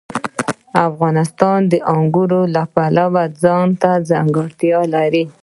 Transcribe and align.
افغانستان 0.87 1.59
د 1.71 1.73
انګور 1.95 2.31
د 2.55 2.57
پلوه 2.73 3.23
ځانته 3.41 3.91
ځانګړتیا 4.09 4.79
لري. 4.93 5.23